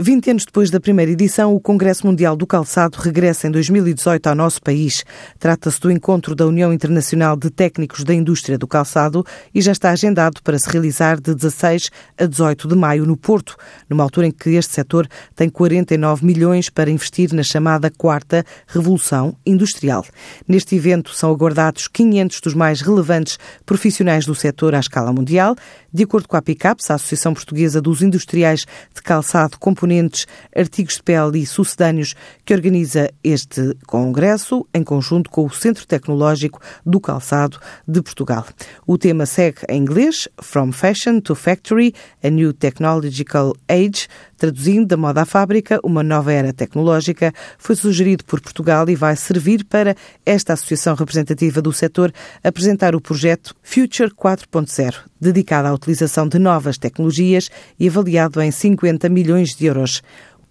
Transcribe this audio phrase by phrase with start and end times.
[0.00, 4.34] 20 anos depois da primeira edição, o Congresso Mundial do Calçado regressa em 2018 ao
[4.36, 5.04] nosso país.
[5.40, 9.90] Trata-se do encontro da União Internacional de Técnicos da Indústria do Calçado e já está
[9.90, 13.56] agendado para se realizar de 16 a 18 de maio no Porto,
[13.90, 19.34] numa altura em que este setor tem 49 milhões para investir na chamada quarta revolução
[19.44, 20.04] industrial.
[20.46, 23.36] Neste evento são aguardados 500 dos mais relevantes
[23.66, 25.56] profissionais do setor à escala mundial.
[25.92, 30.96] De acordo com a PICAPS, a Associação Portuguesa dos Industriais de Calçado Componente componentes, artigos
[30.96, 37.00] de pele e sucedâneos que organiza este congresso em conjunto com o Centro Tecnológico do
[37.00, 38.44] Calçado de Portugal.
[38.86, 44.96] O tema segue em inglês, From Fashion to Factory, a New Technological Age, traduzindo da
[44.96, 49.96] moda à fábrica, uma nova era tecnológica, foi sugerido por Portugal e vai servir para
[50.24, 52.12] esta associação representativa do setor
[52.44, 59.08] apresentar o projeto Future 4.0, dedicado à utilização de novas tecnologias e avaliado em 50
[59.08, 60.02] milhões de euros.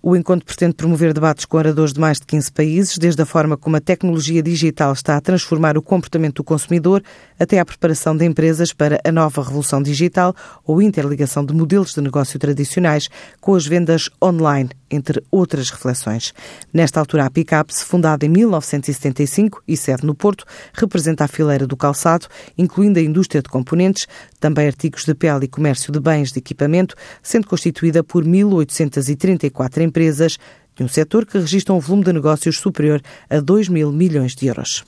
[0.01, 3.57] O encontro pretende promover debates com oradores de mais de 15 países, desde a forma
[3.57, 7.03] como a tecnologia digital está a transformar o comportamento do consumidor
[7.39, 12.01] até à preparação de empresas para a nova revolução digital ou interligação de modelos de
[12.01, 13.09] negócio tradicionais
[13.41, 16.33] com as vendas online, entre outras reflexões.
[16.73, 21.77] Nesta altura, a Picaps, fundada em 1975 e sede no Porto, representa a fileira do
[21.77, 24.07] calçado, incluindo a indústria de componentes,
[24.39, 30.37] também artigos de pele e comércio de bens de equipamento, sendo constituída por 1.834 empresas
[30.75, 34.47] de um setor que registra um volume de negócios superior a 2 mil milhões de
[34.47, 34.85] euros.